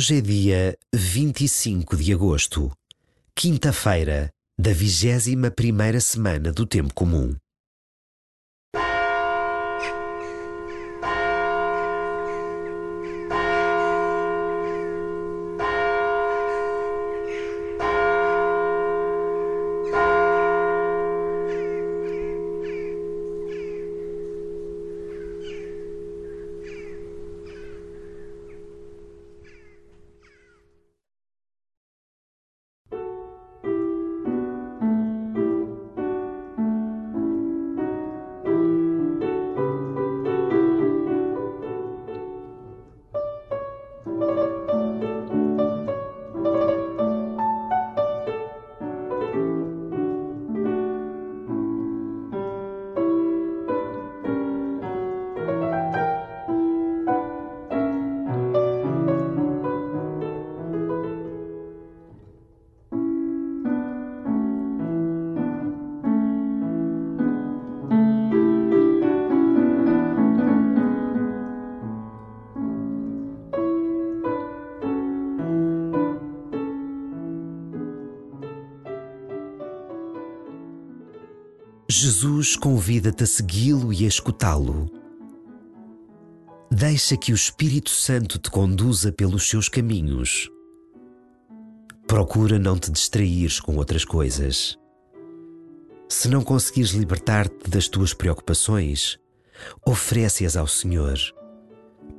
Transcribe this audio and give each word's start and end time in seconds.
Hoje 0.00 0.16
é 0.16 0.20
dia 0.22 0.78
25 0.94 1.94
de 1.94 2.14
agosto, 2.14 2.72
quinta-feira 3.36 4.30
da 4.58 4.72
vigésima 4.72 5.50
primeira 5.50 6.00
semana 6.00 6.50
do 6.50 6.64
Tempo 6.64 6.94
Comum. 6.94 7.36
Jesus 81.90 82.54
convida-te 82.54 83.24
a 83.24 83.26
segui-lo 83.26 83.92
e 83.92 84.04
a 84.04 84.08
escutá-lo. 84.08 84.88
Deixa 86.70 87.16
que 87.16 87.32
o 87.32 87.34
Espírito 87.34 87.90
Santo 87.90 88.38
te 88.38 88.48
conduza 88.48 89.10
pelos 89.10 89.48
seus 89.48 89.68
caminhos. 89.68 90.48
Procura 92.06 92.60
não 92.60 92.78
te 92.78 92.92
distraires 92.92 93.58
com 93.58 93.74
outras 93.74 94.04
coisas. 94.04 94.78
Se 96.08 96.28
não 96.28 96.44
conseguires 96.44 96.90
libertar-te 96.92 97.68
das 97.68 97.88
tuas 97.88 98.14
preocupações, 98.14 99.18
oferece-as 99.84 100.56
ao 100.56 100.68
Senhor, 100.68 101.18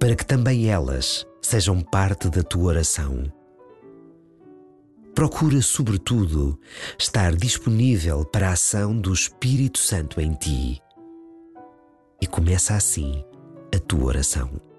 para 0.00 0.16
que 0.16 0.26
também 0.26 0.66
elas 0.66 1.24
sejam 1.40 1.80
parte 1.80 2.28
da 2.28 2.42
tua 2.42 2.64
oração. 2.64 3.32
Procura, 5.14 5.60
sobretudo, 5.60 6.58
estar 6.98 7.34
disponível 7.34 8.24
para 8.24 8.48
a 8.48 8.52
ação 8.52 8.96
do 8.96 9.12
Espírito 9.12 9.78
Santo 9.78 10.20
em 10.20 10.32
ti. 10.34 10.80
E 12.22 12.26
começa 12.26 12.74
assim 12.74 13.24
a 13.74 13.78
tua 13.78 14.04
oração. 14.04 14.69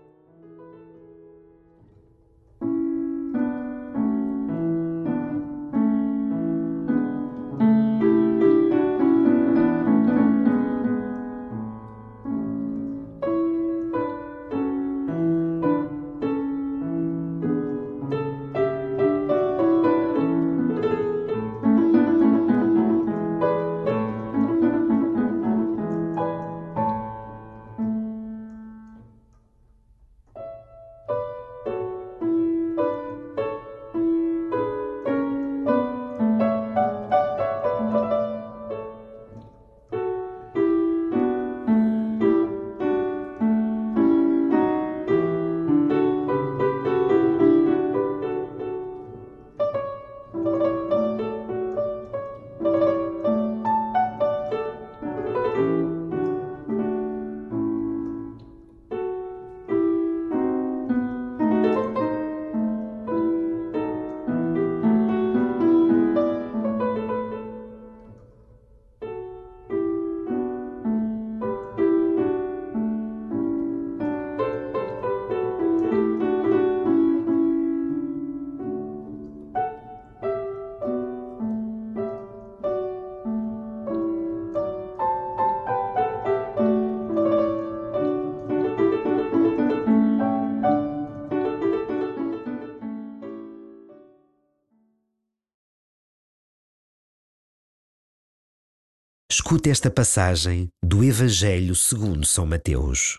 Escute 99.34 99.70
esta 99.70 99.90
passagem 99.90 100.70
do 100.84 101.06
Evangelho 101.06 101.74
segundo 101.74 102.28
São 102.28 102.46
Mateus. 102.46 103.18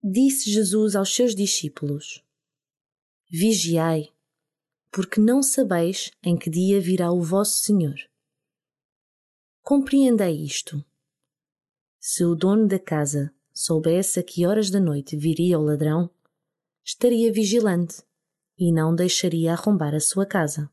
Disse 0.00 0.52
Jesus 0.52 0.94
aos 0.94 1.12
seus 1.12 1.34
discípulos: 1.34 2.22
Vigiai, 3.28 4.12
porque 4.92 5.20
não 5.20 5.42
sabeis 5.42 6.12
em 6.22 6.36
que 6.36 6.48
dia 6.48 6.80
virá 6.80 7.10
o 7.10 7.20
vosso 7.20 7.58
Senhor. 7.64 7.96
Compreendei 9.64 10.44
isto. 10.44 10.84
Se 11.98 12.24
o 12.24 12.36
dono 12.36 12.68
da 12.68 12.78
casa 12.78 13.34
soubesse 13.52 14.20
a 14.20 14.22
que 14.22 14.46
horas 14.46 14.70
da 14.70 14.78
noite 14.78 15.16
viria 15.16 15.58
o 15.58 15.64
ladrão, 15.64 16.08
estaria 16.84 17.32
vigilante 17.32 18.00
e 18.56 18.72
não 18.72 18.94
deixaria 18.94 19.54
arrombar 19.54 19.92
a 19.92 19.98
sua 19.98 20.24
casa. 20.24 20.70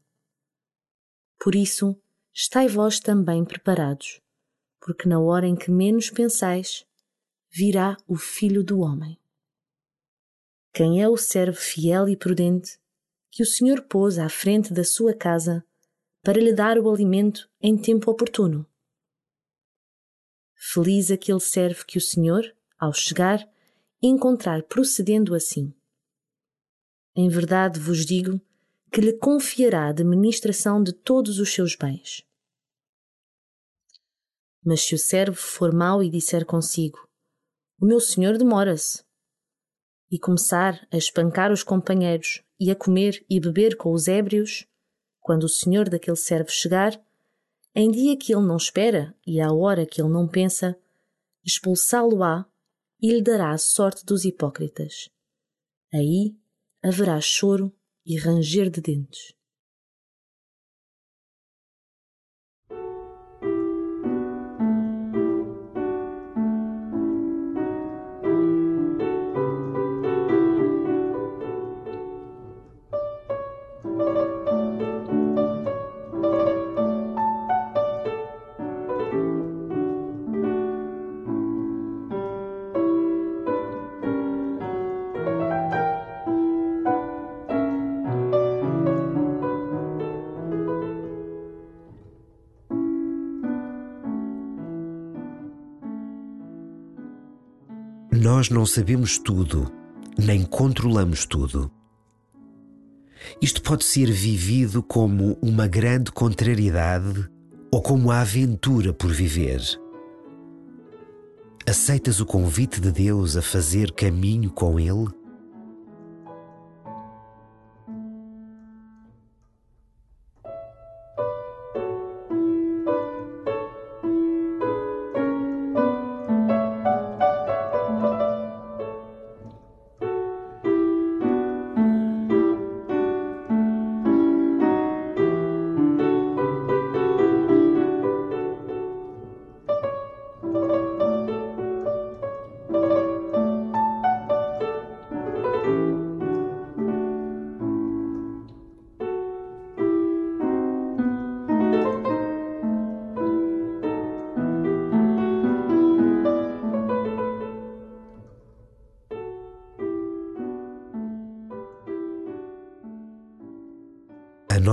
Por 1.40 1.56
isso, 1.56 2.00
estai 2.34 2.68
vós 2.68 3.00
também 3.00 3.44
preparados, 3.44 4.22
porque 4.80 5.08
na 5.08 5.20
hora 5.20 5.48
em 5.48 5.56
que 5.56 5.70
menos 5.70 6.10
pensais, 6.10 6.86
virá 7.50 7.98
o 8.08 8.16
Filho 8.16 8.64
do 8.64 8.80
Homem. 8.80 9.20
Quem 10.74 11.02
é 11.02 11.10
o 11.10 11.18
servo 11.18 11.58
fiel 11.58 12.08
e 12.08 12.16
prudente 12.16 12.80
que 13.30 13.44
o 13.44 13.46
Senhor 13.46 13.82
pôs 13.84 14.18
à 14.18 14.30
frente 14.30 14.74
da 14.74 14.84
sua 14.84 15.14
casa 15.14 15.66
para 16.24 16.40
lhe 16.40 16.54
dar 16.54 16.78
o 16.78 16.90
alimento 16.90 17.50
em 17.62 17.78
tempo 17.78 18.10
oportuno? 18.10 18.66
Feliz 20.56 21.12
aquele 21.12 21.40
servo 21.40 21.86
que 21.86 21.98
o 21.98 22.02
Senhor, 22.02 22.44
ao 22.80 22.94
chegar, 22.94 23.46
encontrar 24.02 24.64
procedendo 24.64 25.36
assim. 25.36 25.74
Em 27.16 27.28
verdade 27.28 27.80
vos 27.80 28.06
digo 28.06 28.40
que 28.92 29.00
lhe 29.00 29.14
confiará 29.14 29.86
a 29.86 29.90
administração 29.90 30.84
de 30.84 30.92
todos 30.92 31.40
os 31.40 31.54
seus 31.54 31.76
bens. 31.76 32.24
Mas 34.64 34.82
se 34.82 34.94
o 34.94 35.00
servo 35.00 35.38
for 35.38 35.74
mau 35.74 36.04
e 36.04 36.10
disser 36.10 36.46
consigo: 36.46 37.00
O 37.80 37.86
meu 37.86 38.00
senhor 38.00 38.38
demora-se, 38.38 39.04
e 40.12 40.20
começar 40.20 40.86
a 40.92 40.98
espancar 40.98 41.52
os 41.52 41.64
companheiros 41.64 42.44
e 42.60 42.70
a 42.70 42.76
comer 42.76 43.26
e 43.30 43.40
beber 43.40 43.78
com 43.78 43.94
os 43.94 44.10
ébrios, 44.10 44.68
quando 45.22 45.46
o 45.46 45.50
senhor 45.50 45.88
daquele 45.88 46.18
servo 46.18 46.50
chegar, 46.50 47.02
em 47.74 47.90
dia 47.90 48.18
que 48.18 48.34
ele 48.34 48.46
não 48.46 48.58
espera 48.58 49.16
e 49.26 49.40
à 49.40 49.54
hora 49.54 49.86
que 49.86 50.02
ele 50.02 50.12
não 50.12 50.28
pensa, 50.28 50.78
expulsá-lo-á 51.46 52.46
e 53.02 53.14
lhe 53.14 53.22
dará 53.22 53.52
a 53.52 53.58
sorte 53.58 54.06
dos 54.06 54.26
hipócritas. 54.26 55.08
Aí 55.94 56.36
haverá 56.84 57.20
choro 57.22 57.74
e 58.06 58.18
ranger 58.18 58.70
de 58.70 58.82
dentes. 58.82 59.34
Nós 98.42 98.50
não 98.50 98.66
sabemos 98.66 99.20
tudo, 99.20 99.72
nem 100.18 100.44
controlamos 100.44 101.28
tudo. 101.28 101.70
Isto 103.40 103.62
pode 103.62 103.84
ser 103.84 104.12
vivido 104.12 104.82
como 104.82 105.38
uma 105.44 105.68
grande 105.68 106.12
contrariedade 106.12 107.30
ou 107.72 107.84
como 107.84 108.10
a 108.10 108.22
aventura 108.22 108.92
por 108.94 109.12
viver. 109.12 109.62
Aceitas 111.70 112.20
o 112.20 112.26
convite 112.26 112.82
de 112.82 112.92
Deus 112.92 113.38
a 113.38 113.44
fazer 113.44 113.92
caminho 113.92 114.50
com 114.50 114.80
Ele? 114.80 115.08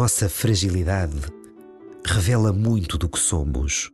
Nossa 0.08 0.26
fragilidade 0.26 1.20
revela 2.02 2.50
muito 2.50 2.96
do 2.96 3.10
que 3.10 3.18
somos. 3.18 3.92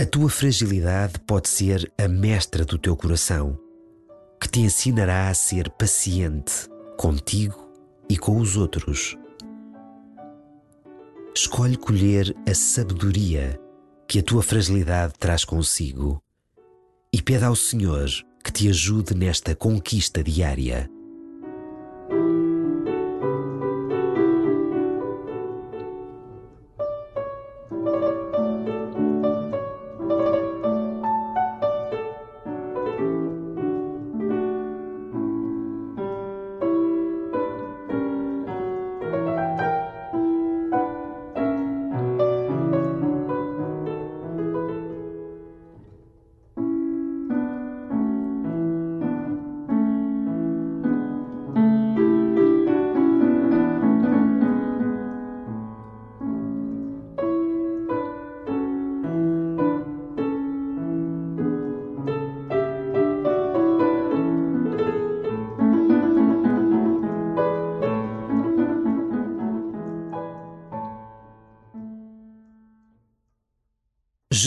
A 0.00 0.04
tua 0.04 0.28
fragilidade 0.28 1.20
pode 1.20 1.48
ser 1.48 1.92
a 1.96 2.08
mestra 2.08 2.64
do 2.64 2.76
teu 2.76 2.96
coração, 2.96 3.56
que 4.40 4.48
te 4.48 4.58
ensinará 4.58 5.28
a 5.28 5.34
ser 5.34 5.70
paciente 5.70 6.68
contigo 6.98 7.70
e 8.10 8.18
com 8.18 8.38
os 8.40 8.56
outros. 8.56 9.16
Escolhe 11.32 11.76
colher 11.76 12.34
a 12.50 12.52
sabedoria 12.52 13.60
que 14.08 14.18
a 14.18 14.24
tua 14.24 14.42
fragilidade 14.42 15.14
traz 15.20 15.44
consigo 15.44 16.20
e 17.12 17.22
pede 17.22 17.44
ao 17.44 17.54
Senhor 17.54 18.08
que 18.42 18.50
te 18.50 18.68
ajude 18.68 19.14
nesta 19.14 19.54
conquista 19.54 20.20
diária. 20.20 20.90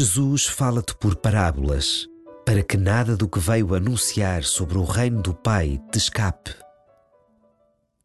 Jesus 0.02 0.46
fala-te 0.46 0.96
por 0.96 1.18
parábolas, 1.18 2.08
para 2.46 2.64
que 2.64 2.78
nada 2.78 3.18
do 3.18 3.28
que 3.28 3.38
veio 3.38 3.76
anunciar 3.76 4.46
sobre 4.46 4.78
o 4.78 4.86
reino 4.86 5.22
do 5.22 5.36
Pai 5.36 5.78
te 5.92 5.98
escape. 5.98 6.56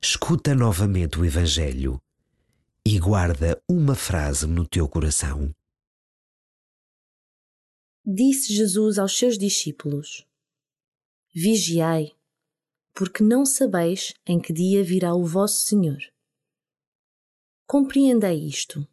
Escuta 0.03 0.57
novamente 0.57 1.21
o 1.21 1.25
Evangelho 1.25 2.03
e 2.85 2.99
guarda 2.99 3.63
uma 3.71 3.95
frase 3.95 4.45
no 4.45 4.67
teu 4.67 4.89
coração. 4.89 5.55
Disse 8.05 8.53
Jesus 8.53 8.99
aos 8.99 9.17
seus 9.17 9.39
discípulos: 9.39 10.27
Vigiai, 11.33 12.11
porque 12.93 13.23
não 13.23 13.47
sabeis 13.47 14.13
em 14.27 14.41
que 14.41 14.53
dia 14.53 14.83
virá 14.83 15.15
o 15.15 15.25
vosso 15.25 15.65
Senhor. 15.65 16.01
Compreendei 17.69 18.49
isto. 18.49 18.85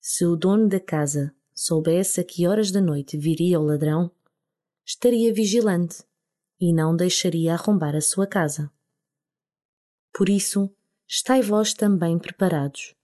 Se 0.00 0.24
o 0.24 0.34
dono 0.36 0.70
da 0.70 0.80
casa 0.80 1.36
soubesse 1.64 2.20
a 2.20 2.24
que 2.24 2.46
horas 2.46 2.72
da 2.72 2.80
noite 2.80 3.16
viria 3.16 3.60
o 3.60 3.62
ladrão, 3.62 4.10
estaria 4.84 5.32
vigilante 5.32 6.02
e 6.60 6.72
não 6.72 6.96
deixaria 6.96 7.54
arrombar 7.54 7.94
a 7.94 8.00
sua 8.00 8.26
casa. 8.26 8.68
Por 10.12 10.28
isso, 10.28 10.68
estai 11.08 11.40
vós 11.40 11.72
também 11.72 12.18
preparados, 12.18 12.96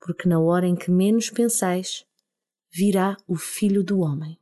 porque 0.00 0.26
na 0.26 0.40
hora 0.40 0.66
em 0.66 0.74
que 0.74 0.90
menos 0.90 1.28
pensais, 1.28 2.06
virá 2.70 3.14
o 3.26 3.36
Filho 3.36 3.84
do 3.84 4.00
Homem. 4.00 4.38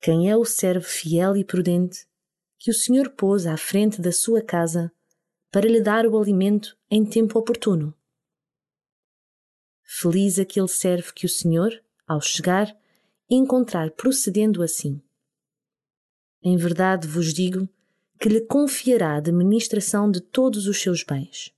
Quem 0.00 0.30
é 0.30 0.36
o 0.36 0.44
servo 0.44 0.86
fiel 0.86 1.36
e 1.36 1.44
prudente 1.44 2.06
que 2.58 2.70
o 2.70 2.74
Senhor 2.74 3.10
pôs 3.10 3.46
à 3.46 3.58
frente 3.58 4.00
da 4.00 4.10
sua 4.10 4.40
casa 4.40 4.90
para 5.50 5.68
lhe 5.68 5.82
dar 5.82 6.06
o 6.06 6.18
alimento 6.18 6.78
em 6.90 7.04
tempo 7.04 7.38
oportuno? 7.38 7.94
Feliz 9.82 10.38
aquele 10.38 10.68
servo 10.68 11.12
que 11.12 11.26
o 11.26 11.28
Senhor, 11.28 11.82
ao 12.06 12.20
chegar, 12.20 12.76
encontrar 13.28 13.90
procedendo 13.90 14.62
assim. 14.62 15.02
Em 16.42 16.56
verdade 16.56 17.08
vos 17.08 17.34
digo 17.34 17.68
que 18.20 18.28
lhe 18.28 18.40
confiará 18.40 19.14
a 19.14 19.18
administração 19.18 20.10
de 20.10 20.20
todos 20.20 20.66
os 20.66 20.80
seus 20.80 21.02
bens. 21.02 21.52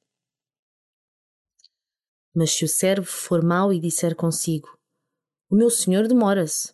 Mas 2.35 2.52
se 2.52 2.64
o 2.64 2.69
servo 2.69 3.07
for 3.07 3.43
mau 3.43 3.73
e 3.73 3.81
disser 3.81 4.14
consigo: 4.14 4.78
O 5.50 5.55
meu 5.55 5.71
senhor 5.71 6.09
demora-se, 6.09 6.73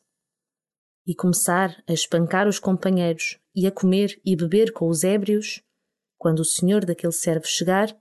e 1.07 1.14
começar 1.14 1.83
a 1.87 1.93
espancar 1.93 2.49
os 2.49 2.59
companheiros 2.59 3.38
e 3.54 3.66
a 3.66 3.73
comer 3.73 4.21
e 4.25 4.35
beber 4.35 4.73
com 4.73 4.88
os 4.88 5.04
ébrios, 5.04 5.62
quando 6.16 6.40
o 6.40 6.45
senhor 6.45 6.85
daquele 6.85 7.12
servo 7.12 7.47
chegar, 7.47 7.95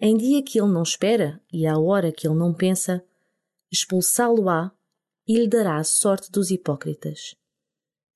em 0.00 0.16
dia 0.16 0.42
que 0.42 0.58
ele 0.58 0.72
não 0.72 0.82
espera 0.82 1.40
e 1.52 1.66
à 1.66 1.78
hora 1.78 2.10
que 2.10 2.26
ele 2.26 2.36
não 2.36 2.52
pensa, 2.52 3.04
expulsá-lo-á 3.70 4.72
e 5.26 5.38
lhe 5.38 5.48
dará 5.48 5.78
a 5.78 5.84
sorte 5.84 6.30
dos 6.30 6.50
hipócritas. 6.50 7.34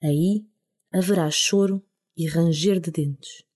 Aí 0.03 0.47
haverá 0.93 1.31
choro 1.31 1.85
e 2.17 2.27
ranger 2.27 2.81
de 2.81 2.91
dentes. 2.91 3.48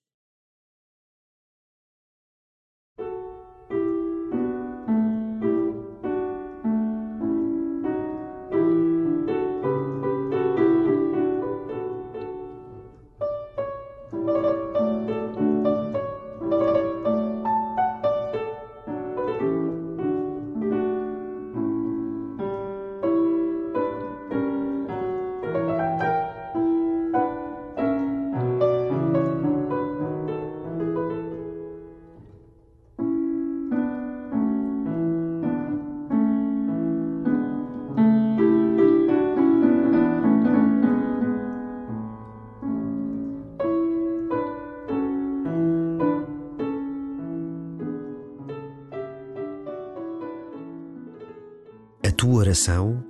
Tua 52.23 52.35
oração, 52.35 53.05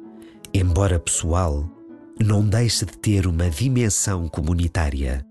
embora 0.55 0.99
pessoal, 0.99 1.69
não 2.19 2.49
deixe 2.49 2.87
de 2.87 2.97
ter 2.97 3.27
uma 3.27 3.51
dimensão 3.51 4.27
comunitária. 4.27 5.23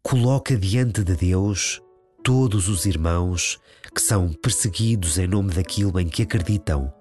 Coloca 0.00 0.56
diante 0.56 1.02
de 1.02 1.16
Deus 1.16 1.82
todos 2.22 2.68
os 2.68 2.86
irmãos 2.86 3.58
que 3.92 4.00
são 4.00 4.32
perseguidos 4.32 5.18
em 5.18 5.26
nome 5.26 5.54
daquilo 5.54 5.98
em 5.98 6.08
que 6.08 6.22
acreditam 6.22 6.94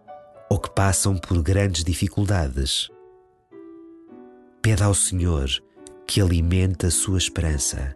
ou 0.49 0.57
que 0.57 0.71
passam 0.71 1.15
por 1.15 1.39
grandes 1.43 1.83
dificuldades. 1.83 2.89
Pede 4.63 4.81
ao 4.81 4.95
Senhor 4.95 5.47
que 6.07 6.19
alimente 6.19 6.87
a 6.87 6.89
sua 6.89 7.19
esperança 7.19 7.95